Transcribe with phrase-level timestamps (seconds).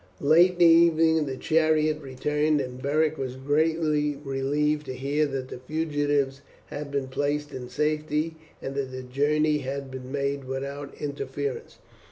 [0.19, 5.49] Late in the evening the chariot returned, and Beric was greatly relieved to hear that
[5.49, 10.91] the fugitives had been placed in safety and that the journey had been made without
[10.99, 11.77] interference.